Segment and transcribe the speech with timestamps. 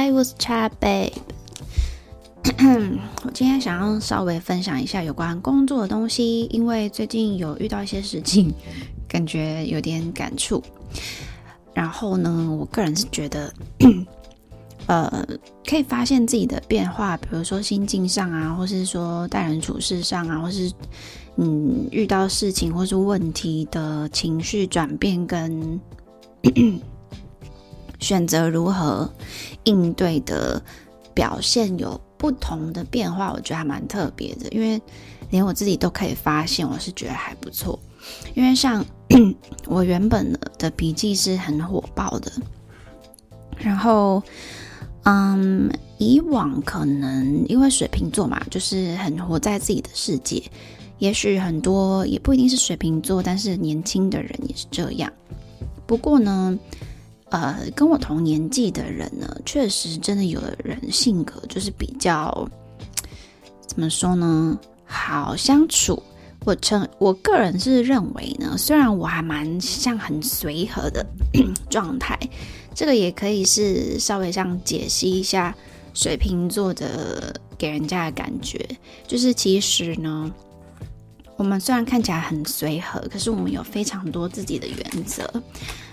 [0.00, 1.12] I was Chat Babe。
[3.22, 8.50] 我今天想要稍微分享一下有关工作的东西，因为最近有遇到一些事情，
[9.06, 10.62] 感觉有点感触。
[11.74, 13.52] 然后呢，我个人是觉得，
[14.88, 15.22] 呃，
[15.68, 20.72] 可以发现自己的变化，比如说心境上啊，或是说待人处事上啊，或是
[21.36, 25.78] 嗯遇到事情或是问题的情绪转变跟。
[28.00, 29.08] 选择如何
[29.64, 30.60] 应对的
[31.14, 34.80] 表现有不同的变化，我觉得还蛮特别的，因为
[35.30, 37.78] 连我自己都可以发现，我是觉得还不错。
[38.34, 38.84] 因为像
[39.68, 42.32] 我原本的笔记是很火爆的，
[43.58, 44.22] 然后
[45.04, 50.42] 嗯，以往可能因为水瓶座嘛，就是很活在自己的世界，
[50.98, 55.12] 也许很多也不一定是水瓶座，但是年轻的人也是这样。
[55.86, 56.58] 不过呢。
[57.30, 62.48] 呃，跟我同年纪的人呢，确实真的有的人性格就是比较
[63.66, 66.02] 怎么说呢，好相处。
[66.46, 71.04] 我称我个人是认为呢，虽然我还蛮像很随和的
[71.68, 72.18] 状态，
[72.74, 75.54] 这个也可以是稍微像解析一下
[75.92, 78.58] 水瓶座的给人家的感觉，
[79.06, 80.32] 就是其实呢，
[81.36, 85.30] 我们虽然看起来很随和，可是我们有非常多自己的原则，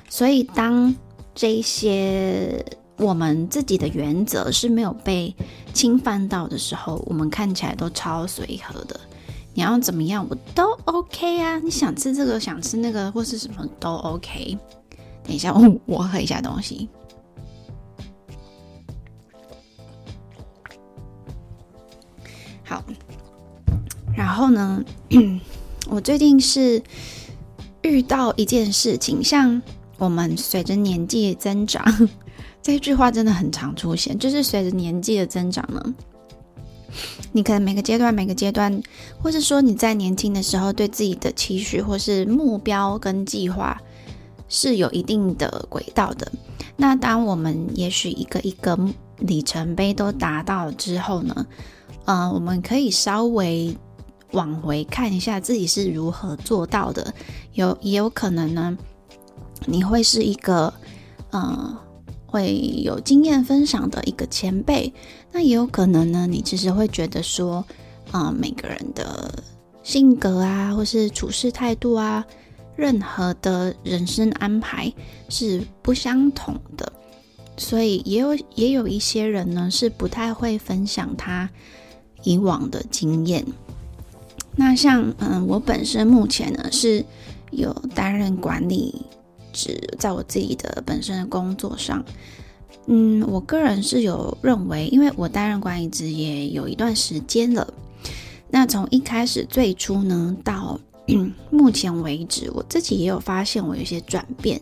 [0.09, 0.95] 所以当
[1.37, 2.65] 这些
[2.97, 5.35] 我们自己的原则是没有被
[5.71, 8.99] 侵犯到的时候，我们看起来都超随和的。
[9.53, 11.59] 你要怎么样，我都 OK 啊！
[11.59, 14.57] 你想吃这个，想吃那个，或是什么都 OK。
[15.23, 16.89] 等一下，我我喝一下东西。
[22.63, 22.83] 好，
[24.15, 24.83] 然后呢，
[25.87, 26.81] 我最近是
[27.83, 29.61] 遇到一件事情，像。
[29.97, 31.83] 我们随着年纪增长，
[32.61, 34.17] 这句话真的很常出现。
[34.17, 35.95] 就是随着年纪的增长呢，
[37.31, 38.81] 你可能每个阶段、每个阶段，
[39.21, 43.79] 或是说你在年轻的时候对自己的期许或是目标跟计划
[44.47, 46.31] 是有一定的轨道的。
[46.75, 48.77] 那当我们也许一个一个
[49.17, 51.45] 里程碑都达到之后呢，
[52.05, 53.75] 嗯，我们可以稍微
[54.33, 57.11] 往回看一下自己是如何做到的。
[57.53, 58.77] 有也有可能呢。
[59.65, 60.73] 你会是一个，
[61.31, 61.75] 嗯，
[62.25, 64.93] 会有经验分享的一个前辈。
[65.31, 67.65] 那也有可能呢，你其实会觉得说，
[68.13, 69.43] 嗯，每个人的
[69.83, 72.25] 性格啊，或是处事态度啊，
[72.75, 74.91] 任何的人生安排
[75.29, 76.91] 是不相同的。
[77.57, 81.49] 所以也有也有一些人呢，是不太会分享他
[82.23, 83.45] 以往的经验。
[84.55, 87.03] 那像，嗯，我本身目前呢是
[87.51, 89.05] 有担任管理。
[89.53, 92.03] 指在我自己的本身的工作上，
[92.87, 97.67] 嗯，我个人是有认为，因为我担任管理职也有一段时间了。
[98.49, 100.79] 那从一开始最初呢，到
[101.51, 104.61] 目前为止，我自己也有发现我有些转变。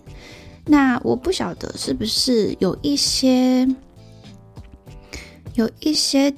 [0.65, 3.67] 那我不晓得是不是有一些
[5.53, 6.33] 有一些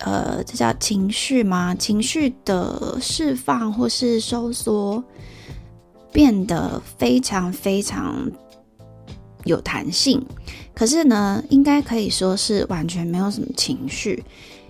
[0.00, 1.74] 呃，这叫情绪吗？
[1.74, 5.02] 情绪的释放或是收缩。
[6.12, 8.30] 变得非常非常
[9.44, 10.24] 有弹性，
[10.74, 14.24] 可是呢，应该可以说是完全没有什么情绪，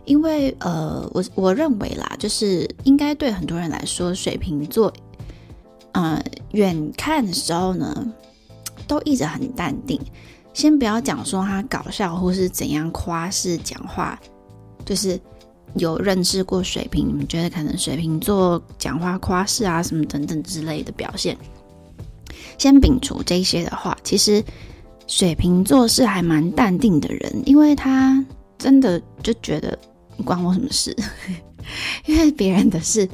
[0.04, 4.92] 因为呃，我我认为啦，就是应该对很多人来说，水瓶座，
[5.92, 6.22] 呃，
[6.52, 8.12] 远看的时候呢，
[8.86, 10.00] 都一直很淡定。
[10.52, 14.18] 先不要讲说他搞笑或是怎样夸饰讲话，
[14.84, 15.20] 就是。
[15.78, 21.36] 有认识过水瓶，你们觉得可能水瓶座讲话夸饰啊什么等等之类的表现，
[22.58, 24.42] 先摒除这些的话，其实
[25.06, 28.24] 水瓶座是还蛮淡定的人，因为他
[28.58, 29.78] 真的就觉得
[30.24, 30.96] 关我什么事，
[32.06, 33.08] 因为别人的事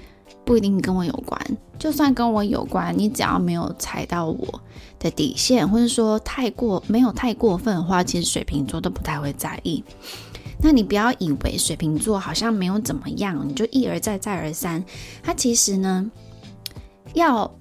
[0.44, 1.40] 不一定跟我有关，
[1.78, 4.60] 就算跟我有关，你只要没有踩到我
[4.98, 9.82] 的底线，或者说太过没有太过分的话，其实水瓶座都不太会在意。
[10.66, 14.82] 那你不要以为水瓶座好像没有怎么样，你就一而再再而三。
[15.22, 16.10] 他其实呢，
[17.12, 17.54] 要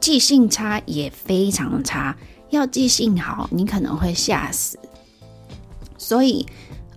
[0.00, 2.16] 记性差也非常差，
[2.48, 4.76] 要记性好，你可能会吓死。
[5.96, 6.44] 所以，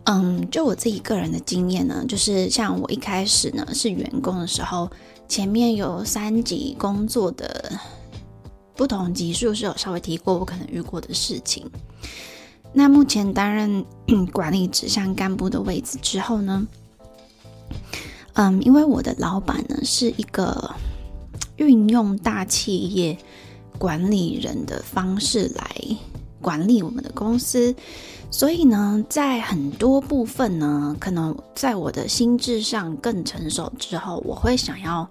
[0.05, 4.89] 嗯，就我自己个人的经验呢，就是像我一开始呢是员工的时候，
[5.27, 7.71] 前面有三级工作的
[8.75, 11.69] 不同级数是有稍微提过我可能遇过的事情。
[12.73, 13.85] 那目前担任
[14.33, 16.67] 管理职向干部的位置之后呢，
[18.33, 20.73] 嗯，因为我的老板呢是一个
[21.57, 23.15] 运用大企业
[23.77, 25.65] 管理人的方式来
[26.41, 27.75] 管理我们的公司。
[28.31, 35.07] 所以呢，在很多部分呢，可能在我的心智上更成熟之后，我会想要，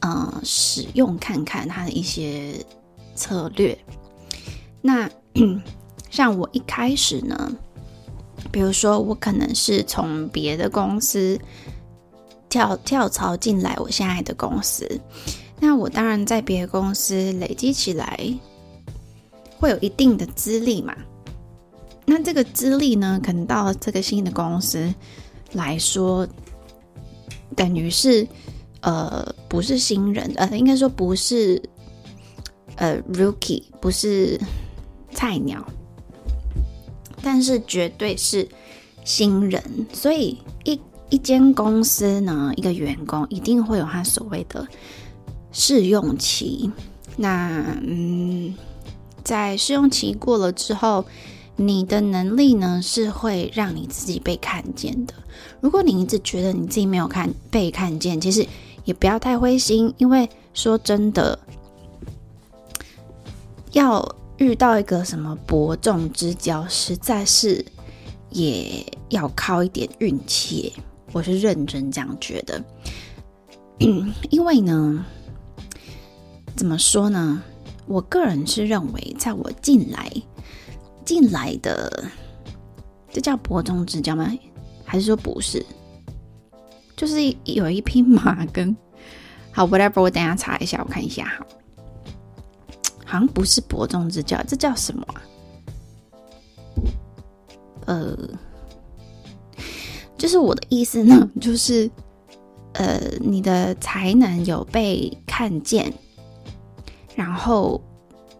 [0.00, 2.54] 呃，使用看看他的一些
[3.14, 3.78] 策略。
[4.82, 5.08] 那
[6.16, 7.52] 像我一开始呢，
[8.50, 11.38] 比如说我可能是从别的公司
[12.48, 14.98] 跳跳槽进来我现在的公司，
[15.60, 18.18] 那我当然在别的公司累积起来
[19.58, 20.96] 会有一定的资历嘛。
[22.06, 24.94] 那这个资历呢，可能到这个新的公司
[25.52, 26.26] 来说，
[27.54, 28.26] 等于是
[28.80, 31.62] 呃不是新人，呃应该说不是
[32.76, 34.40] 呃 rookie，不是。
[35.12, 35.66] 菜鸟，
[37.28, 38.48] 但是绝对是
[39.04, 39.60] 新人，
[39.92, 40.80] 所以一
[41.10, 44.64] 一间公司呢，一个员工一定会有他所谓的
[45.50, 46.70] 试用期。
[47.16, 48.54] 那嗯，
[49.24, 51.04] 在试用期过了之后，
[51.56, 55.12] 你的能力呢是会让你自己被看见的。
[55.60, 58.46] 如果你一直觉得你自己没有看被看见，其实
[58.84, 61.36] 也不要太灰心，因为说真的，
[63.72, 64.14] 要。
[64.38, 67.64] 遇到一个什么伯仲之交，实在是
[68.30, 70.72] 也要靠一点运气。
[71.12, 72.62] 我是认真这样觉得，
[74.28, 75.04] 因为呢，
[76.54, 77.42] 怎么说呢？
[77.86, 80.12] 我个人是认为，在我进来
[81.04, 82.04] 进来的，
[83.10, 84.30] 这叫伯仲之交吗？
[84.84, 85.64] 还是说不是？
[86.96, 88.76] 就是有一匹马跟
[89.52, 91.46] 好，whatever，我等下查一下，我看一下哈。
[93.08, 95.22] 好像不是伯仲之交，这叫什么啊？
[97.86, 98.18] 呃，
[100.18, 101.88] 就是我的意思呢，就是
[102.72, 105.90] 呃，你的才能有被看见，
[107.14, 107.80] 然后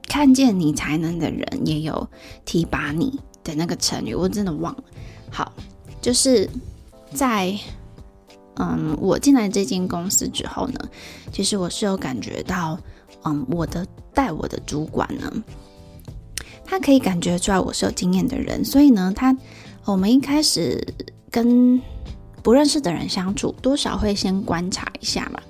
[0.09, 2.09] 看见你才能的人也有
[2.45, 4.85] 提拔你的那个成语，我真的忘了。
[5.31, 5.53] 好，
[6.03, 6.51] 就是
[7.15, 7.57] 在
[8.57, 10.81] 嗯，我进来这间公司之后呢，
[11.33, 12.77] 其实我是有感觉到。
[13.25, 13.85] 嗯，我的
[14.17, 15.31] 带我的主管呢，
[16.65, 19.37] 他可以感觉出来我是有经验的人，所以呢，他
[19.85, 20.83] 我们一开始
[21.31, 21.79] 跟
[22.43, 25.41] 不认识的人相处，多少会先观察一下嘛。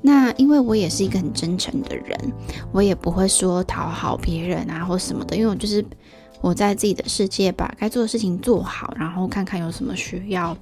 [0.00, 2.18] 那因为我也是一个很真诚的人，
[2.72, 5.84] 我也不会说讨好别人啊或什么的，因为我就是
[6.40, 10.56] 我在自己的世界把该做的事情做好，然后看看有什么需要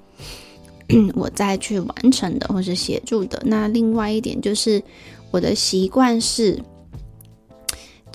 [1.15, 3.41] 我再去完成的或者协助的。
[3.47, 4.83] 那另外一点就是。
[5.33, 6.59] 我的习惯是，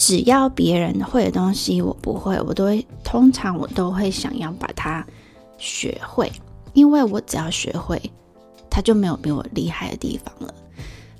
[0.01, 5.05] 只要别人会的东西我不会，我都会通常我都会想要把它
[5.59, 6.31] 学会，
[6.73, 8.01] 因为我只要学会，
[8.67, 10.51] 他就没有比我厉害的地方了。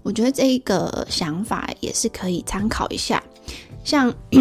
[0.01, 3.21] 我觉得这一个想法也是可以参考一下。
[3.83, 4.11] 像，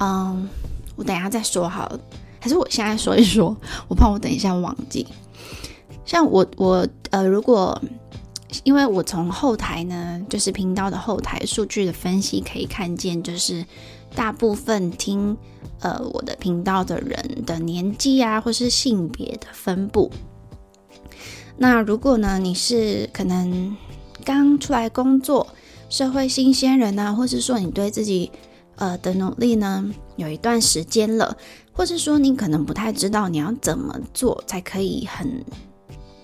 [0.00, 0.48] 嗯，
[0.96, 2.00] 我等一下再说好了，
[2.40, 3.56] 还是我现在说一说，
[3.86, 5.06] 我怕我等一下忘记。
[6.04, 7.80] 像我，我呃，如果。
[8.64, 13.64] 因为我从后台呢，就是频道的后台数据的分析可以看见，就是
[14.14, 15.36] 大部分听
[15.80, 20.10] 呃我的频道的人的年纪啊，或是性别的分布。
[21.56, 23.76] 那如果呢，你是可能
[24.24, 25.46] 刚出来工作、
[25.88, 28.30] 社会新鲜人啊，或是说你对自己
[28.76, 31.36] 呃的努力呢有一段时间了，
[31.72, 35.44] 或是说你可能不太知道你要怎么做才可以很。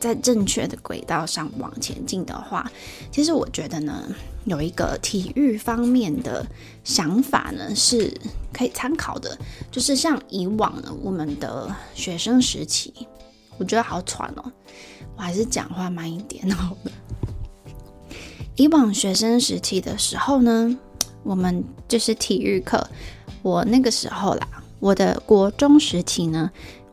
[0.02, 2.68] 在正确的轨道上往前进的话，
[3.12, 4.02] 其实我觉得呢，
[4.46, 6.44] 有一个体育方面的
[6.82, 8.12] 想法呢是
[8.52, 9.38] 可以参考的，
[9.70, 12.92] 就是像以往呢，我们的学生时期，
[13.58, 14.50] 我觉得好喘哦，
[15.16, 16.90] 我还是讲话慢一点好了。
[18.56, 20.76] 以往学生时期的时候呢，
[21.22, 22.84] 我们就是体育课，
[23.42, 24.48] 我那个时候啦，
[24.80, 26.50] 我的国中时期呢。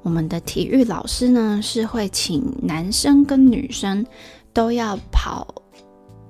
[0.09, 4.03] 我们的体育老师呢是会请男生跟女生
[4.51, 5.47] 都要跑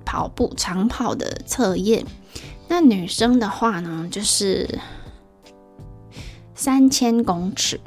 [0.04, 2.04] 跑步长跑的测验。
[2.68, 4.78] 那女生的话呢就是
[6.54, 7.80] 三千公尺，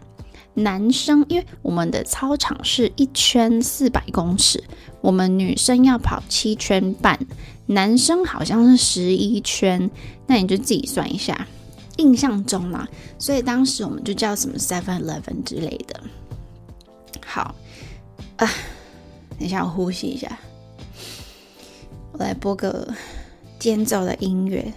[0.55, 4.63] 男生因为我们的操场是一圈四百公尺，
[4.99, 7.19] 我们女生要跑七圈半，
[7.67, 9.91] 男生好像是十一圈，
[10.25, 11.47] 那你就自己算一下。
[11.97, 12.87] 印象中嘛，
[13.19, 15.99] 所以当时我们就叫什么 Seven Eleven 之类的。
[17.25, 17.53] 好，
[18.37, 18.49] 啊，
[19.37, 20.37] 等一下我呼吸一下，
[22.11, 22.87] 我来播个
[23.59, 24.73] 间奏的音乐。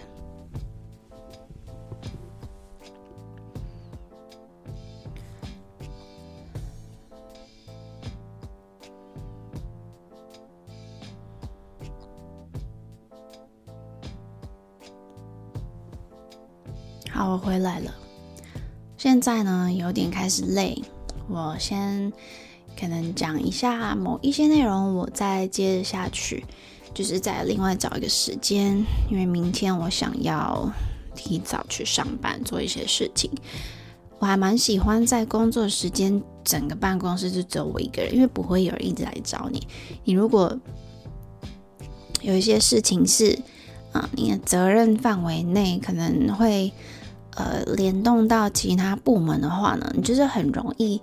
[17.17, 17.91] 好，我回来了。
[18.95, 20.79] 现在呢有点开始累，
[21.27, 22.13] 我先
[22.79, 26.45] 可能讲一下某一些内容，我再接着下去，
[26.93, 30.71] 就是再另外找一个时间，因为明天我想要
[31.15, 33.31] 提早去上班做一些事情。
[34.19, 39.67] 我还蛮喜欢在工作时间，整个办公室就只有我一个人，因为不会有人一直来找你。
[40.03, 40.55] 你如果
[42.21, 43.39] 有一些事情是
[43.91, 46.71] 啊，你的责任范围内可能会
[47.37, 51.01] 呃联动到其他部门的话呢，你就是很容易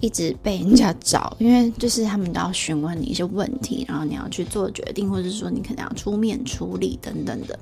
[0.00, 7.58] 一直被人家找，因为就是他们都要询问你一些问题，然后你要去做决定，或者说你可能要出面处理等等的。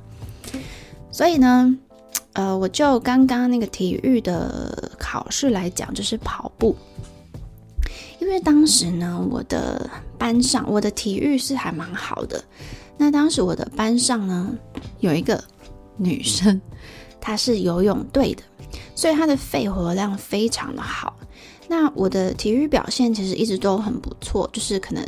[1.10, 1.78] 所以呢。
[2.32, 6.76] 呃，我就刚刚那个体育的考试来讲，就是跑步。
[8.20, 12.44] 因为当时呢，我的班上，我的体育是还蛮好的。
[12.98, 14.54] 那当时我的班上呢，
[15.00, 15.42] 有一个
[15.96, 16.60] 女生，
[17.26, 18.42] 他是游泳队的，
[18.94, 21.12] 所以他的肺活量非常的好。
[21.66, 25.04] 那我的体育表现其实一直都很不错，就是可能。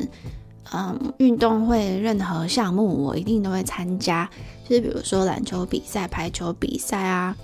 [0.70, 4.28] 嗯，运动会任何项目我一定都会参加，
[4.68, 7.34] 就是比如说篮球比赛、排球比赛啊，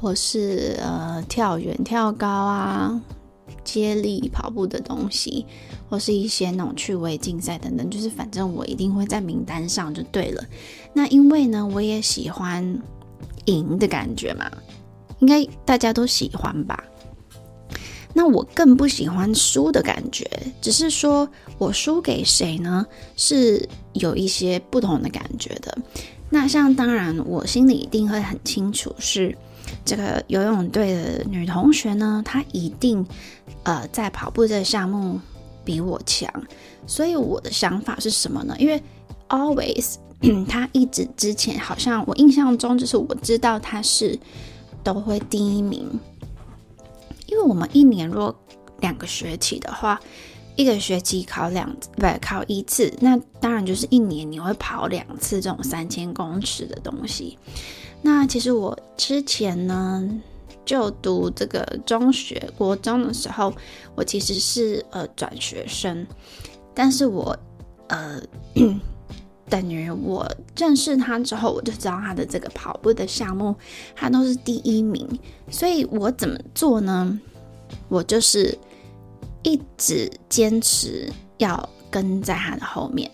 [0.00, 2.98] 或是呃跳远、跳高啊、
[3.64, 5.44] 接力、跑步的东西，
[5.90, 10.42] 或是一些那种趣味竞赛等等，就是反正我一定会在名单上就对了。
[10.94, 12.80] 那因为呢，我也喜欢
[13.46, 14.50] 赢的感觉嘛，
[15.18, 16.82] 应该大家都喜欢吧。
[18.16, 20.24] 那我更不喜欢输的感觉，
[20.60, 22.86] 只是说我输给谁呢？
[23.16, 25.76] 是有一些不同的感觉的。
[26.30, 29.36] 那像当然，我心里一定会很清楚，是
[29.84, 33.04] 这个游泳队的女同学呢，她一定
[33.64, 35.20] 呃在跑步这个项目
[35.64, 36.32] 比我强。
[36.86, 38.54] 所以我的想法是什么呢？
[38.60, 38.80] 因为
[39.28, 39.96] always
[40.48, 44.18] 他一直之前好像我印象中就是我知道他是
[44.82, 45.88] 都会第一名。
[47.26, 48.34] 因为我们一年若
[48.80, 50.00] 两个学期的话，
[50.56, 57.38] 一个学期考两不考一次，那当然就是一年你会跑两次这种三千公尺的东西。
[58.02, 60.08] 那其实我之前呢
[60.64, 63.52] 就读这个中学国中的时候，
[63.94, 66.06] 我其实是呃转学生，
[66.74, 67.36] 但是我
[67.88, 68.20] 呃
[69.48, 73.54] 等于我认识他之后，我就知道他的这个跑步的项目，
[73.94, 75.06] 他都是第一名。
[75.50, 77.20] 所以我怎么做呢？
[77.88, 78.56] 我就是
[79.42, 83.10] 一直坚持要跟在他的后面，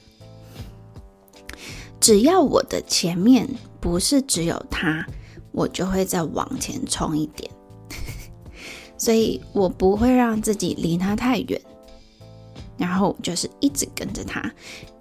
[1.99, 3.49] 只要我的前面
[3.81, 5.05] 不是只有他，
[5.53, 7.51] 我就会再往前冲一点。
[8.97, 11.61] 所以我不会让自己离他太远，
[12.77, 14.53] 然后就是一直跟着他。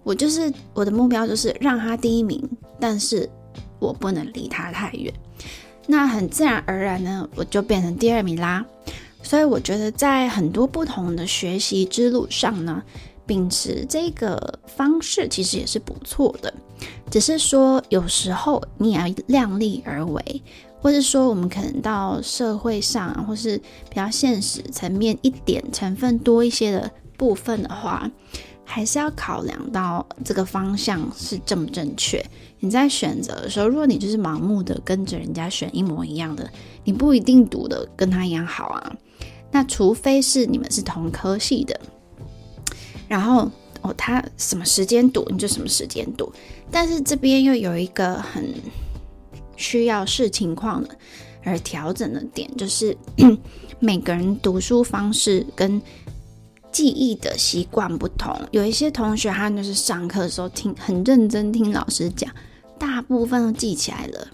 [0.10, 2.42] 我就是我的目标就是让他第一名，
[2.80, 3.30] 但是
[3.78, 5.14] 我不能离他太远。
[5.86, 8.66] 那很自然而然呢，我就变成第二名啦。
[9.22, 12.82] 所以我觉得在很多不同的学习之路上呢，
[13.28, 16.52] 秉持这个方式其实也是不错的。
[17.12, 20.42] 只是说有时候你也要量力而为，
[20.82, 23.56] 或者说我们可能到社会上或是
[23.88, 28.10] 比较现实层面一点成分多一些的部分的话。
[28.72, 32.24] 还是要考量到这个方向是正不正确。
[32.60, 36.48] 你在选择的时候，如果你就是盲目的跟着人家选一模一样的，
[36.84, 38.96] 你不一定读的跟他一样好啊。
[39.52, 41.82] 那除非是你们是同科系的，
[43.08, 43.50] 然后
[43.82, 46.32] 哦，他什么时间读你就什么时间读。
[46.70, 48.54] 但是这边又有一个很
[49.58, 50.90] 需要视情况的
[51.44, 52.96] 而调整的点，就是
[53.80, 55.82] 每个人读书方式跟。
[56.72, 62.32] 记忆的习惯不同，有一些同学他就是上课的时候听很认真听老师讲，
[62.78, 64.28] 大部分都记起来了。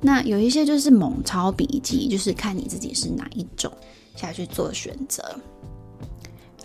[0.00, 3.72] 那有一些就是猛抄笔记，就是看你自己是哪一种
[4.14, 5.24] 下去做选择。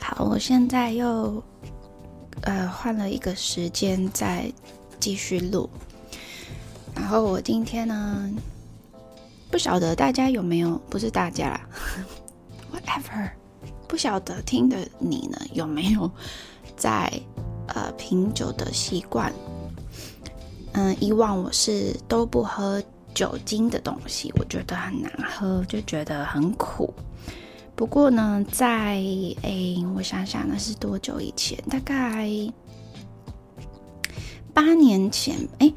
[0.01, 1.41] 好，我现在又
[2.41, 4.51] 呃换了一个时间再
[4.99, 5.69] 继续录。
[6.93, 8.29] 然后我今天呢，
[9.49, 11.61] 不晓得大家有没有，不是大家啦，
[12.75, 13.38] whatever。
[13.89, 16.09] 不晓得听的你呢有没有
[16.77, 17.11] 在
[17.67, 19.33] 呃品酒的习惯？
[20.73, 22.81] 嗯，以往我是都不喝
[23.15, 26.93] 酒精的东西，我觉得很难喝，就觉得很苦。
[27.75, 28.97] 不过呢，在
[29.41, 31.57] 诶，我想想那是多久以前？
[31.69, 32.29] 大概
[34.53, 35.73] 八年前，哎，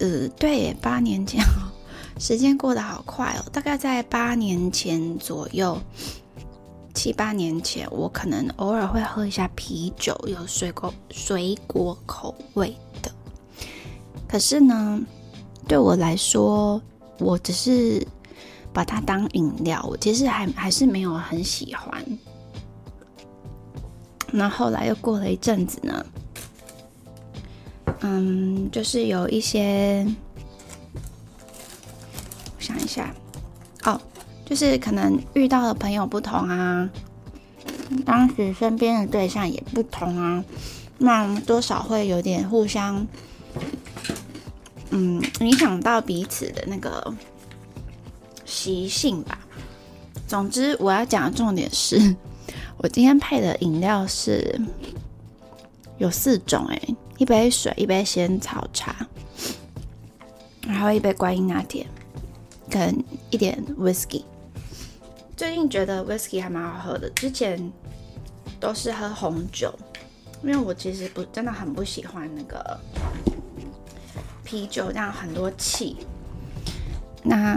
[0.00, 1.72] 呃，对，八年前哦，
[2.20, 5.80] 时间过得好快哦，大概在八年前左右。
[6.98, 13.08] 七八年前，我可能偶尔会喝一下啤酒，有水果水果口味的。
[14.26, 15.00] 可是呢，
[15.68, 16.82] 对我来说，
[17.20, 18.04] 我只是
[18.72, 22.04] 把它当饮料，我其实还还是没有很喜欢。
[24.32, 26.04] 那后来又过了一阵子呢，
[28.00, 30.04] 嗯，就是有一些，
[32.56, 33.14] 我想一下，
[34.48, 36.88] 就是可能遇到的朋友不同啊，
[38.06, 40.42] 当时身边的对象也不同啊，
[40.96, 43.06] 那多少会有点互相。
[44.90, 47.12] 嗯，影响到彼此的那个
[48.46, 49.38] 习性吧。
[50.26, 52.16] 总之，我要讲的重点是，
[52.78, 54.58] 我今天配的饮料是
[55.98, 56.80] 有四种，哎，
[57.18, 58.96] 一杯水，一杯仙草茶，
[60.66, 61.86] 然后一杯观音拿铁，
[62.70, 64.22] 跟一点 whisky。
[65.38, 67.72] 最近觉得 whisky 还蛮好喝的，之前
[68.58, 69.72] 都是喝红酒，
[70.42, 72.80] 因为我其实不真的很不喜欢那个。
[74.42, 75.98] 啤酒这样很多气，
[77.22, 77.56] 那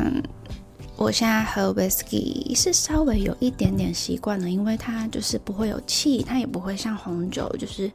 [0.95, 7.89] 我现在喝 whisky 是稍微有一点点习惯了，因为它就是不会有气，它也不会像红酒就是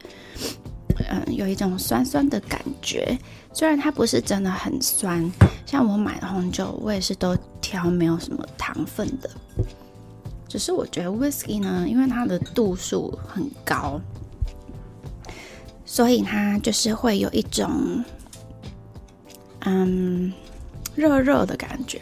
[1.09, 3.17] 嗯有一种酸酸的感觉。
[3.53, 5.31] 虽然它不是真的很酸，
[5.65, 7.37] 像我买的红酒，我也是都
[7.67, 9.29] 挑没有什么糖分的。
[10.47, 13.99] 只是我觉得 whisky 呢，因为它的度数很高，
[15.85, 18.01] 所以它就是会有一种。
[19.65, 20.31] 嗯，
[20.95, 21.99] 热热的感觉，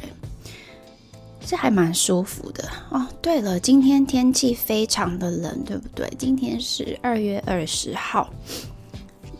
[1.44, 3.08] 这还蛮舒服的哦。
[3.24, 6.08] 对了，今天天气非常的冷，对不对？
[6.20, 8.32] 今天是二月二十号。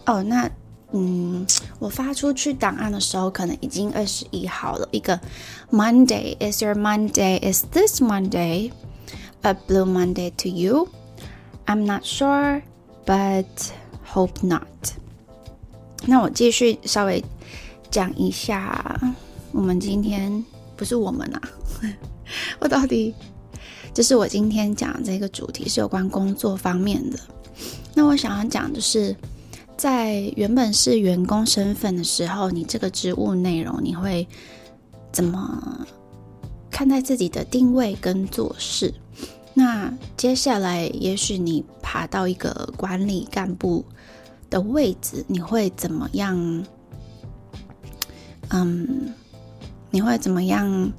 [0.08, 0.50] 哦，那
[0.98, 1.46] 嗯，
[1.78, 4.88] 我发出去档案的时候，可能已经二十一号了。
[4.92, 5.20] 一个
[5.70, 7.40] Monday is your Monday?
[7.42, 8.72] Is this Monday
[9.42, 10.88] a blue Monday to you?
[11.66, 12.62] I'm not sure,
[13.06, 13.46] but
[14.14, 14.94] hope not.
[16.06, 17.24] 那我继续稍微。
[17.92, 19.00] 讲一下，
[19.54, 20.44] 我们今天
[20.76, 21.42] 不是我们啊，
[22.60, 23.14] 我到底
[23.94, 27.18] 就是我今天讲这个主题是有关工作方面的。
[27.94, 29.16] 那我想要讲的是，
[29.78, 34.28] 在原本是员工身份的时候，你这个职务内容你会
[35.12, 35.86] 怎么
[36.72, 38.94] 看待自己的定位跟做事？
[39.54, 43.84] 那接下来，也许你爬到一个管理干部
[44.50, 46.66] 的位置，你会怎么样？
[48.50, 49.14] 嗯，
[49.90, 50.92] 你会怎么样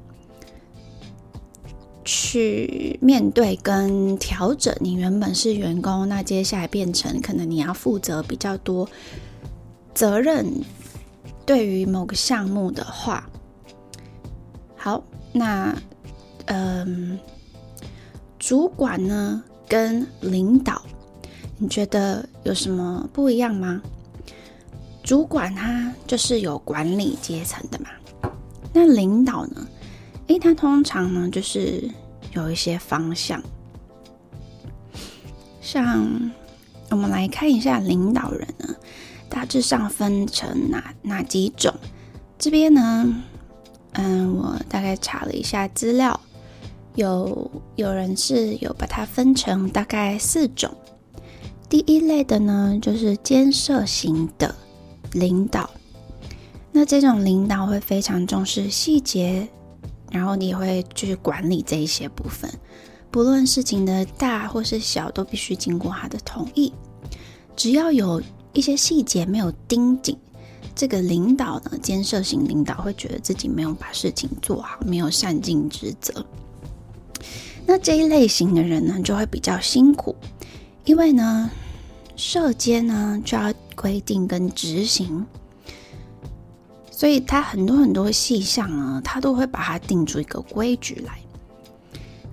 [2.06, 4.74] 去面对跟调整？
[4.80, 8.88] 你原本是员工，那接下来变成可能你要负责比较多
[9.92, 10.46] 责任，
[11.44, 13.28] 对于某个项目的话，
[14.76, 15.76] 好，那
[16.46, 17.18] 嗯，
[18.38, 20.80] 主管呢跟领导，
[21.58, 23.82] 你觉得有什么不一样吗？
[25.02, 27.86] 主管他就是有管理阶层的嘛，
[28.72, 29.66] 那领导呢？
[30.28, 31.88] 诶，他通常呢就是
[32.32, 33.42] 有一些方向。
[35.60, 36.30] 像
[36.90, 38.74] 我们来看一下领导人呢，
[39.28, 41.74] 大致上分成哪哪几种？
[42.38, 43.14] 这边呢，
[43.92, 46.20] 嗯，我大概查了一下资料，
[46.94, 50.70] 有有人是有把它分成大概四种。
[51.68, 54.54] 第一类的呢，就是监设型的。
[55.12, 55.70] 领导，
[56.72, 59.48] 那这种领导会非常重视细节，
[60.10, 62.50] 然后你会去管理这一些部分，
[63.10, 66.72] 不论事情的大或是小，都必须经过他的同意。
[67.54, 70.16] 只要有一些细节没有盯紧，
[70.74, 76.24] 这个领导呢，监设型领导会觉得自己没有把事情做好，没有善尽职责。
[77.66, 80.14] 那这一类型的人呢，就会比较辛苦，
[80.84, 81.50] 因为呢，
[82.16, 83.52] 设监呢就要。
[83.78, 85.26] 规定跟执行，
[86.96, 91.18] 所以他很多很多细项呢，他都会把它定出一个规矩来。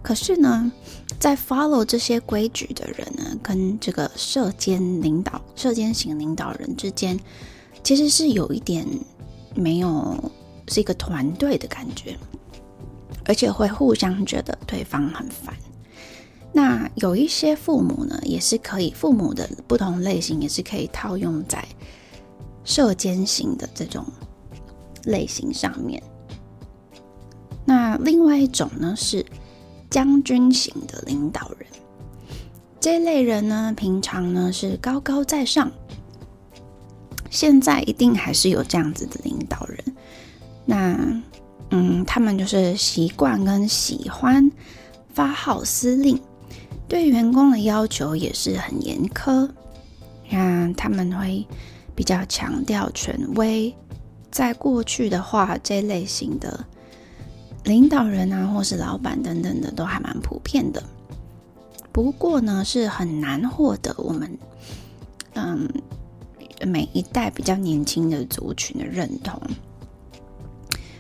[0.02, 0.72] 可是呢，
[1.20, 7.20] 在 follow 这些规矩的人呢，跟这个社监领导、社监型领导人之间，
[7.84, 8.88] 其实是有一点
[9.54, 10.32] 没有
[10.70, 12.18] 是一个团队的感觉，
[13.26, 15.54] 而且会互相觉得对方很烦。
[16.54, 21.68] 那有一些父母呢，也是可以，父母的不同类型也是可以套用在
[22.64, 24.06] 射监型的这种
[25.06, 26.02] 类型上面。
[27.66, 29.26] 那另外一种呢，是
[29.90, 31.68] 将军型的领导人。
[32.80, 35.72] 这类人呢，平常呢是高高在上，
[37.30, 39.96] 现在一定还是有这样子的领导人。
[40.66, 41.22] 那
[41.70, 44.52] 嗯，他们就是习惯跟喜欢
[45.14, 46.20] 发号施令。
[46.88, 49.50] 对员工的要求也是很严苛，
[50.30, 51.48] 让他们会
[51.96, 53.74] 比较强调权威。
[54.34, 56.66] 在过去的话，这类型的
[57.66, 60.82] 领导人啊，或是老板等等的，都还蛮普遍的。
[61.92, 64.36] 不过呢，是很难获得我们
[65.36, 65.70] 嗯
[66.66, 69.40] 每一代比较年轻的族群的认同。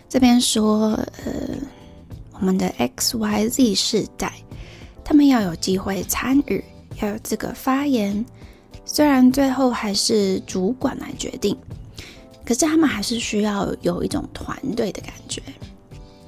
[0.08, 0.92] 这边说，
[1.26, 1.58] 呃，
[2.34, 4.32] 我们的 X、Y、Z 世代，
[5.04, 6.64] 他们要有机会参与，
[7.02, 8.24] 要有资格发言。
[8.86, 11.58] 虽然最后还是主管来决定，
[12.46, 15.42] 可是他们还是需要有一种团队的感觉。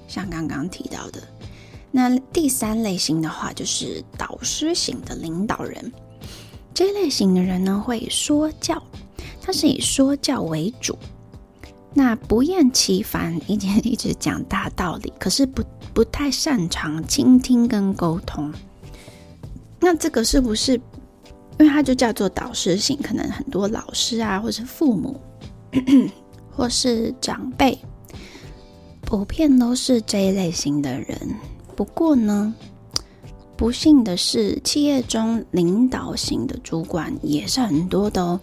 [0.07, 1.21] 像刚刚提到的，
[1.91, 5.91] 那第三类型的话，就是导师型的领导人。
[6.73, 8.81] 这类型的人呢，会说教，
[9.41, 10.97] 他是以说教为主，
[11.93, 18.53] 那不厌其烦，一直一直讲大道理，可是不不太擅长倾听跟沟通。
[19.79, 25.19] 那这个是不是，因为他就叫做导师型，可能很多老师啊，或是父母，
[26.55, 27.77] 或是长辈。
[29.01, 31.35] 普遍都是这一类型的人，
[31.75, 32.51] 不过呢，
[33.55, 38.39] 不幸的是，企业中领导型的主管也是很多的哦。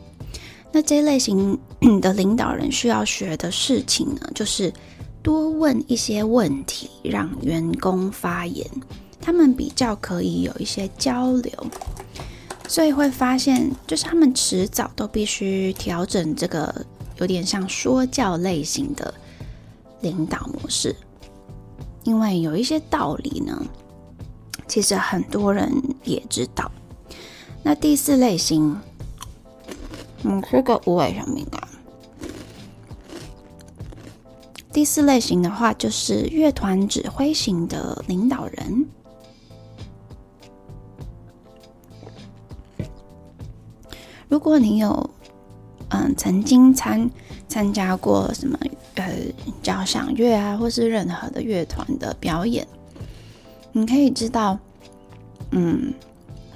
[0.71, 1.59] 那这类型
[2.01, 4.73] 的领导人需要学的事情呢，就是
[5.21, 8.65] 多问一些问题，让员工发言，
[9.21, 11.53] 他们比较可以有一些交流。
[12.69, 16.73] 所以会发现，就是他们迟早都必须调整这个
[17.17, 19.13] 有点像说教类型的。
[20.03, 20.97] 领导模式，
[22.03, 23.65] 因为有一些道理呢，
[24.67, 25.73] 其实很多人
[26.03, 26.69] 也知道。
[27.63, 28.77] 那第四类型，
[30.25, 31.69] 嗯，是个无尾小明啊。
[34.73, 38.85] 第四类型的话，就是乐团指挥型的领导人。
[44.29, 45.11] 如果你有，
[45.93, 47.11] 嗯，曾经参
[47.49, 48.59] 参加过什么？
[48.95, 49.13] 呃，
[49.63, 52.67] 交响乐啊，或是任何的乐团的表演，
[53.73, 54.59] 你可以知道，
[55.51, 55.93] 嗯，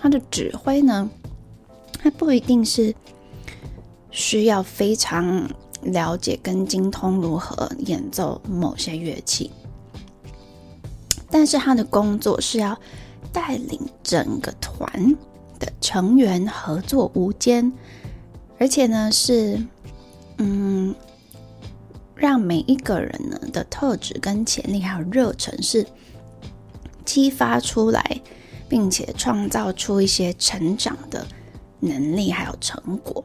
[0.00, 1.08] 他的指挥呢，
[1.98, 2.94] 他不一定是
[4.10, 5.48] 需要非常
[5.82, 9.50] 了解跟精通如何演奏某些乐器，
[11.30, 12.78] 但是他的工作是要
[13.32, 15.16] 带领整个团
[15.58, 17.72] 的成员合作无间，
[18.58, 19.60] 而且呢是，
[20.38, 20.94] 嗯。
[22.18, 25.86] 让每一个人呢的特质跟潜力还有热忱是
[27.04, 28.22] 激发出来，
[28.70, 31.26] 并且创造出一些成长的
[31.78, 33.22] 能力还有成果。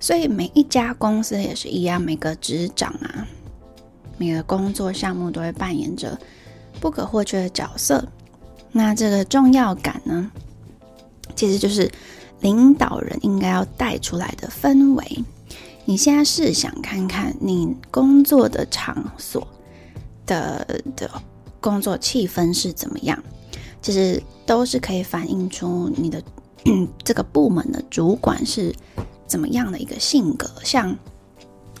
[0.00, 3.28] 所以每一家公司也是一样，每个职掌啊，
[4.16, 6.18] 每个工作项目都会扮演着
[6.80, 8.02] 不可或缺的角色。
[8.72, 10.32] 那这个重要感呢，
[11.36, 11.92] 其实就是
[12.40, 15.24] 领导人应该要带出来的氛围。
[15.84, 19.46] 你现在试想看看，你工作的场所
[20.26, 21.10] 的的
[21.60, 23.22] 工作气氛是怎么样？
[23.80, 26.22] 其实都是可以反映出你的
[27.02, 28.74] 这个部门的主管是
[29.26, 30.50] 怎么样的一个性格。
[30.62, 30.94] 像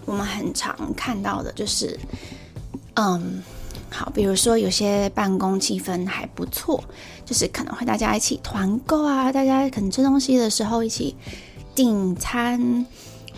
[0.06, 1.98] 我们很常看到的，就是
[2.94, 3.42] 嗯，
[3.90, 6.82] 好，比如说有些办公气氛还不错，
[7.24, 11.16] 就是可能会大家一起团购啊，大家可能吃东西的时候一起
[11.74, 12.86] 订餐。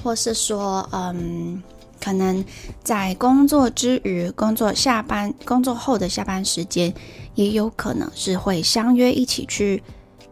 [0.02, 1.62] 或是说，嗯，
[2.02, 2.42] 可能
[2.82, 6.90] 在工作之余、工作下班、工作后的下班时间，
[7.34, 9.82] 也有可能是会相约一起去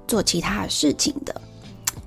[0.06, 1.38] 做其他事情的。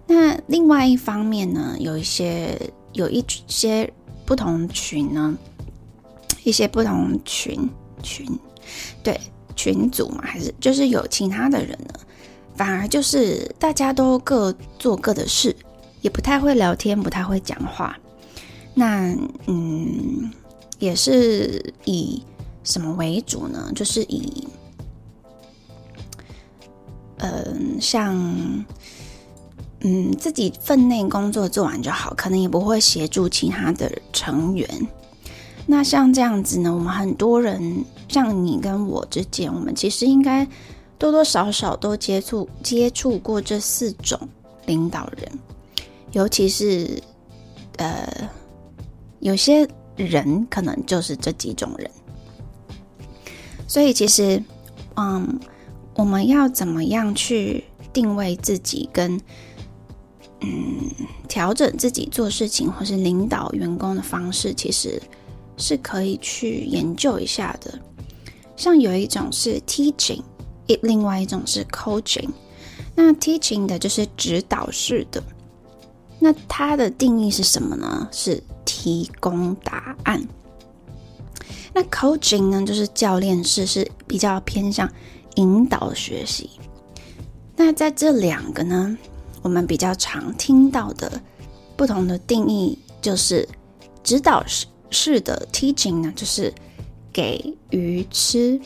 [0.07, 2.59] 那另外一方面呢，有一些
[2.93, 3.93] 有一些
[4.25, 5.37] 不同群呢，
[6.43, 7.69] 一些不同群
[8.01, 8.27] 群，
[9.03, 9.19] 对
[9.55, 11.93] 群组嘛，还是就是有其他的人呢，
[12.55, 15.55] 反而就是大家都各做各的事。
[16.01, 17.95] 也不太会聊天，不太会讲话。
[18.73, 20.31] 那嗯，
[20.79, 22.23] 也是以
[22.63, 23.71] 什么为主呢？
[23.75, 24.47] 就是以
[27.19, 28.15] 嗯，像
[29.81, 34.67] 嗯自己分内工作做完就好，可能也不会协助其他的成员。
[35.65, 40.45] 那像这样子呢，我们很多人，像你跟我之间，我们其实应该
[40.97, 44.19] 多多少少都接触接触过这四种
[44.65, 45.31] 领导人。
[46.11, 47.01] 尤其是，
[47.77, 48.29] 呃，
[49.19, 51.89] 有些人可能就是这几种人，
[53.65, 54.43] 所以其实，
[54.95, 55.39] 嗯，
[55.95, 59.17] 我们要怎么样去定位自己，跟
[60.41, 60.91] 嗯
[61.29, 65.01] 调整自己做事情或是领导员工的方式，其实
[65.61, 67.79] 是可以去研究一下的。
[68.57, 70.21] 像有一种是 teaching，
[70.81, 72.29] 另外一种是 coaching。
[72.93, 75.23] 那 teaching 的就是指导式的。
[76.19, 78.07] 那它的定义是什么呢？
[78.11, 80.27] 是提供答案。
[81.73, 84.91] 那 coaching 呢，就是教练式，是比较偏向
[85.35, 86.49] 引导学习。
[87.55, 88.97] 那在这两个呢，
[89.41, 91.21] 我们比较常听到的
[91.75, 93.47] 不同的定义，就是
[94.03, 96.53] 指导式式的 teaching 呢，就是
[97.11, 98.59] 给鱼吃；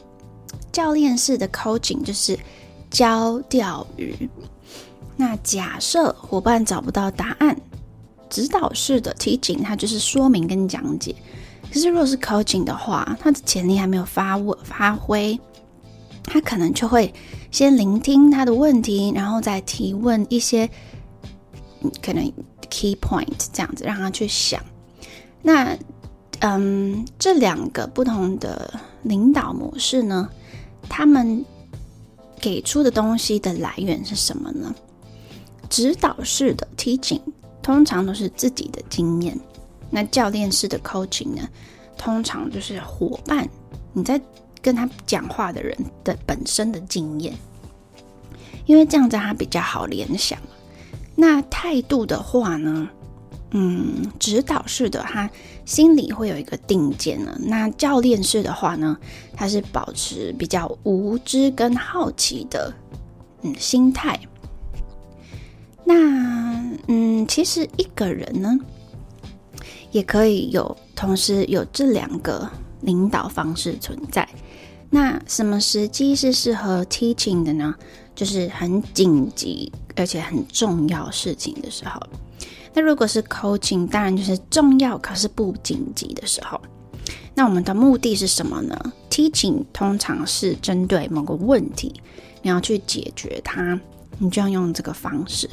[0.72, 2.38] 教练式的 coaching 就是
[2.90, 4.30] 教钓鱼。
[5.16, 7.56] 那假设伙伴找不到答案，
[8.30, 11.16] 指导式的 teaching 它就是说明跟讲解。
[11.72, 15.40] 可是如果是 coaching 的话，他的潜力还没有发发挥，
[16.24, 17.14] 他可能就会
[17.52, 20.70] 先聆听他的问题，然后再提问一些
[22.02, 22.32] 可能
[22.70, 24.62] key point 这样子让他去想。
[25.42, 25.78] 那
[26.40, 30.30] 嗯，这两个不同的领导模式呢，
[30.90, 31.44] 他们
[32.40, 34.74] 给出的东西的来源是什么呢？
[35.70, 37.22] 指导式的 teaching
[37.62, 39.38] 通常都是自己的经验，
[39.90, 41.50] 那教练式的 coaching 呢，
[41.98, 43.50] 通常就是伙伴
[43.94, 44.22] 你在
[44.62, 47.34] 跟他讲话的人的本身的经验，
[48.66, 50.38] 因为这样子他比较好联想。
[51.16, 52.88] 那态度的话呢，
[53.52, 55.30] 嗯，指导式的他
[55.66, 58.98] 心里会有一个定见呢，那教练式的话呢，
[59.34, 62.74] 他是保持比较无知跟好奇的
[63.44, 64.20] 嗯心态。
[65.86, 68.58] 那嗯，其实一个人呢，
[69.92, 72.50] 也可以有同时有这两个
[72.82, 74.28] 领导方式存在。
[74.90, 77.74] 那什么时机是适合 teaching 的呢？
[78.16, 82.02] 就是很紧急而且很重要事情的时候。
[82.76, 86.60] 那如果是 coaching，当然就是重要可是不紧急的时候。
[87.34, 88.78] 那我们的目的是什么呢
[89.10, 91.94] ？teaching 通常是针对某个问题，
[92.42, 93.80] 你要去解决它，
[94.20, 95.50] 你就要用这个方式。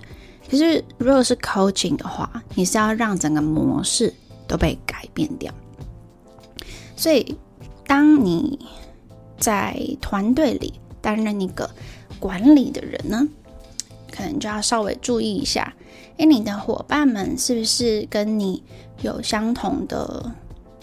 [0.51, 4.13] 可是，如果是 coaching 的话，你是要让整个模式
[4.47, 5.53] 都被改变掉。
[6.97, 7.37] 所以，
[7.87, 8.59] 当你
[9.39, 11.69] 在团队里担任一个
[12.19, 13.27] 管理的人呢，
[14.11, 15.75] 可能就要稍微注意一下：
[16.19, 18.63] 哎，你的伙伴们是不是跟你
[19.03, 20.33] 有相同的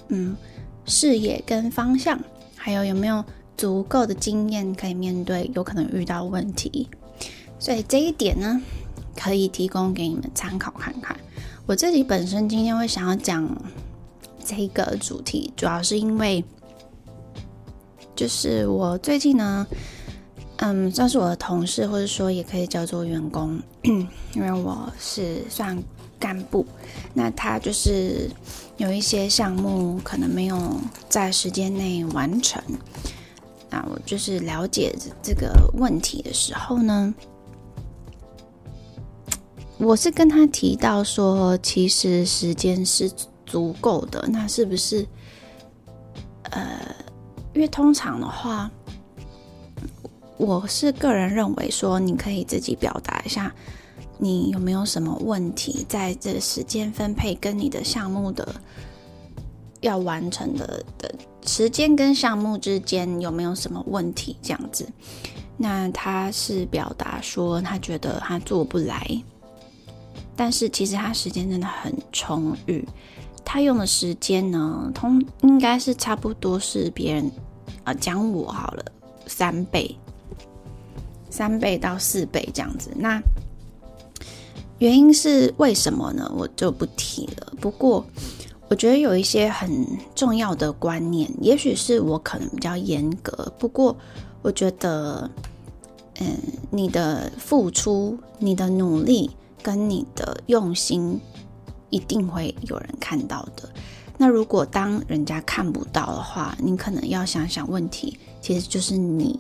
[0.08, 0.36] 嗯
[0.86, 2.20] 视野跟方向？
[2.56, 3.24] 还有有没有
[3.56, 6.88] 足够的经验可以面对有可能遇到问题？
[7.60, 8.62] 所以这一点呢？
[9.16, 11.14] 可以提供给你们参考看看。
[11.66, 13.46] 我自己本身今天会想要讲
[14.46, 16.42] 这个主题，主要是因为
[18.16, 19.68] 就是我最近呢，
[20.62, 25.82] 嗯，算是我的同事，或者说也可以叫做员工， 因为我是算
[26.20, 26.66] 干部。
[27.14, 28.30] 那他就是
[28.76, 30.76] 有一些项目可能没有
[31.08, 32.62] 在时间内完成，
[33.70, 34.94] 那我就是了解
[35.24, 37.14] 这个问题的时候呢。
[39.78, 43.10] 我是跟他提到说，其实时间是
[43.46, 44.28] 足够的。
[44.28, 45.08] 那是不是？
[46.50, 46.96] 呃，
[47.54, 48.70] 因为通常的话，
[50.40, 53.54] 我是个人认为说，你可以自己表达一下，
[54.18, 58.56] 你有没有什么问题，在这个时间分配跟你的项目的
[59.82, 61.14] 要完成的的
[61.46, 64.38] 时间跟项目之间有没有什么问题？
[64.42, 64.88] 这样子，
[65.58, 69.22] 那他是表达说，他觉得他做不来。
[70.38, 72.88] 但是其实他时间真的很充裕，
[73.44, 77.30] 他用的时间呢，通应该是差不多是别人
[77.84, 78.86] 啊讲我好了
[79.28, 79.94] 三倍，
[81.30, 82.90] 三倍到四倍这样子。
[82.96, 83.22] 那
[84.80, 86.32] 原因是为什么呢？
[86.38, 87.54] 我就不提了。
[87.60, 88.06] 不过
[88.68, 93.52] 我觉得有一些很重要的观念，也许是我可能比较严格。
[93.58, 93.98] 不过
[94.42, 95.30] 我觉得，
[96.20, 96.28] 嗯，
[96.70, 99.32] 你的付出，你的努力。
[99.62, 101.20] 跟你的用心
[101.90, 103.68] 一定会有人看到的。
[104.18, 109.38] 那如果当人家看不到的话，你可能要想想问题，其实就是你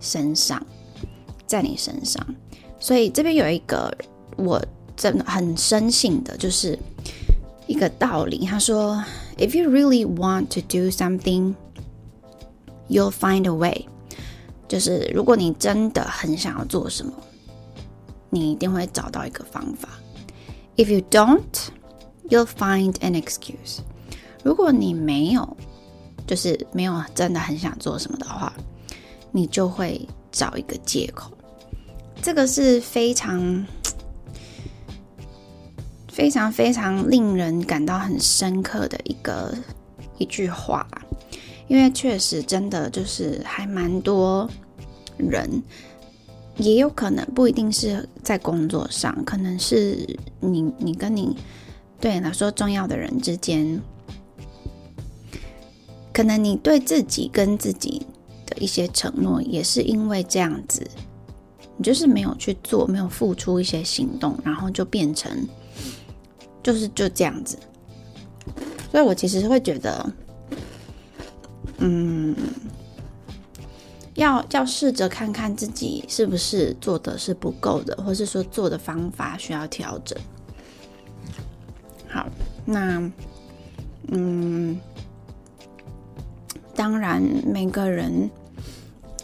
[0.00, 0.66] 身上，
[1.50, 2.24] 在你身上。
[2.78, 3.92] 所以这边有一个
[4.36, 4.64] 我
[4.96, 6.78] 真的很深信的，就是
[7.66, 8.46] 一个道理。
[8.46, 9.02] 他说
[9.36, 11.54] ：“If you really want to do something,
[12.88, 13.86] you'll find a way。”
[14.68, 17.12] 就是如果你真的很想要做什么。
[18.32, 19.88] 你一定会找到一个方法。
[20.76, 21.42] If you don't,
[22.28, 23.80] you'll find an excuse。
[24.44, 25.56] 如果你没有，
[26.28, 28.52] 就是没有真的很想做什么的话，
[29.32, 31.32] 你就会找一个借口。
[32.22, 33.66] 这个是非常、
[36.08, 39.54] 非常、非常令人感到很深刻的一个
[40.18, 40.86] 一句话，
[41.66, 44.48] 因为确实真的就是还蛮多
[45.16, 45.62] 人。
[46.56, 50.06] 也有可能不一定是在工作上，可能是
[50.40, 51.34] 你你跟你
[51.98, 53.80] 对你来说重要的人之间，
[56.12, 58.06] 可能你对自己跟自己
[58.44, 60.86] 的一些承诺，也是因为这样子，
[61.80, 65.32] 你就是没有去做，没有付出一些行动，然后就变成
[66.62, 67.58] 就是就这样子。
[68.90, 70.12] 所以我其实会觉得，
[71.78, 72.36] 嗯，
[74.12, 80.18] 要要试着看看自己是不是做的是不够的，或是说做的方法需要调整。
[82.10, 82.28] 好，
[82.66, 83.10] 那
[84.08, 84.78] 嗯，
[86.74, 88.30] 当然每个人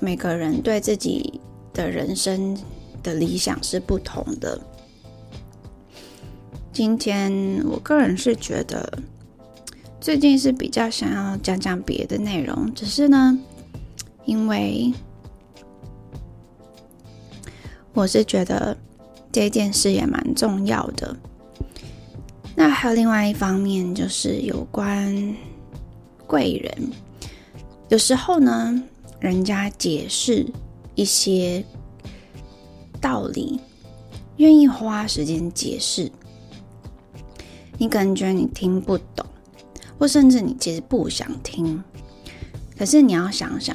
[0.01, 1.39] 每个人对自己
[1.77, 2.57] 的人生
[3.03, 4.59] 的理想是不同的。
[6.73, 8.99] 今天我个人是觉得。
[9.99, 13.37] 最近是比较想要讲讲别的内容，只是呢，
[14.25, 14.93] 因为
[17.93, 18.77] 我是觉得
[19.33, 21.17] 这件事也蛮重要的。
[22.55, 25.35] 那还有另外一方面，就是有关
[26.25, 26.89] 贵人，
[27.89, 28.81] 有时候呢，
[29.19, 30.47] 人家解释
[30.97, 31.65] 一些
[33.01, 33.61] 道理，
[34.39, 36.11] 愿意花时间解释，
[37.79, 39.25] 你可能觉得你听不懂。
[39.99, 41.83] 或甚至你其实不想听，
[42.77, 43.75] 可是你要想想，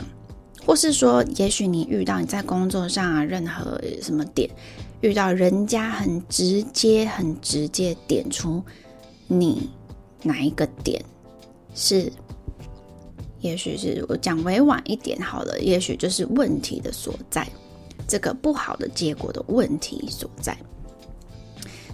[0.64, 4.48] 或是说，也许你遇到你在工作上啊，任何什么点，
[5.02, 8.62] 遇到人家很直接、很直接点出
[9.26, 9.72] 你
[10.22, 11.04] 哪一个点
[11.74, 12.14] 是，
[13.42, 17.48] 也许是我讲委婉一点好了，也许就是问题的所在，
[18.08, 20.56] 这个不好的结果的问题所在。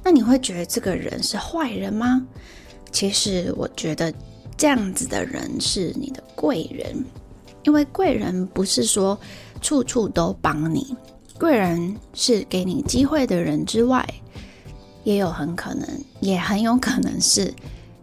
[0.03, 2.25] 那你会觉得这个人是坏人吗？
[2.91, 4.13] 其实我觉得
[4.55, 7.03] 这样子的人是你的贵人，
[7.63, 9.19] 因为贵人不是说
[9.61, 10.95] 处处都帮你，
[11.37, 14.07] 贵人是给你机会的人之外，
[15.03, 15.87] 也有很可能，
[16.21, 17.53] 也很有可能是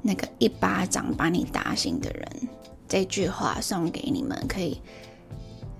[0.02, 2.28] 那个一巴掌把你打醒的人。
[2.88, 4.80] 这句话送给你们，可以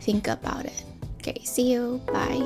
[0.00, 0.84] think about it。
[1.20, 2.00] OK，see you.
[2.06, 2.44] Bye.